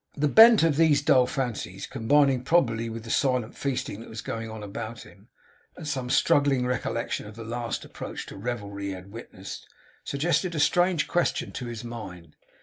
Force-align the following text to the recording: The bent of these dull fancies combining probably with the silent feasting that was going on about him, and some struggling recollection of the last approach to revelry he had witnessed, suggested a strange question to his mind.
The 0.17 0.27
bent 0.27 0.63
of 0.63 0.77
these 0.77 1.03
dull 1.03 1.27
fancies 1.27 1.85
combining 1.85 2.41
probably 2.41 2.89
with 2.89 3.03
the 3.03 3.11
silent 3.11 3.55
feasting 3.55 3.99
that 3.99 4.09
was 4.09 4.21
going 4.23 4.49
on 4.49 4.63
about 4.63 5.03
him, 5.03 5.27
and 5.77 5.87
some 5.87 6.09
struggling 6.09 6.65
recollection 6.65 7.27
of 7.27 7.35
the 7.35 7.43
last 7.43 7.85
approach 7.85 8.25
to 8.25 8.35
revelry 8.35 8.85
he 8.87 8.91
had 8.93 9.11
witnessed, 9.11 9.69
suggested 10.03 10.55
a 10.55 10.59
strange 10.59 11.07
question 11.07 11.51
to 11.51 11.67
his 11.67 11.83
mind. 11.83 12.35